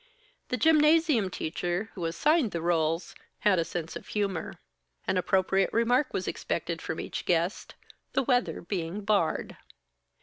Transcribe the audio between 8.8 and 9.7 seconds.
barred.